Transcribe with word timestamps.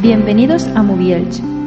Bienvenidos 0.00 0.66
a 0.74 0.82
Movielch. 0.82 1.59